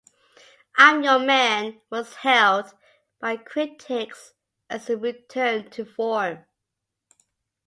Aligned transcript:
"I'm 0.77 1.03
Your 1.03 1.19
Man" 1.19 1.79
was 1.91 2.15
hailed 2.15 2.73
by 3.19 3.37
critics 3.37 4.33
as 4.67 4.89
a 4.89 4.97
return 4.97 5.69
to 5.69 5.85
form. 5.85 6.43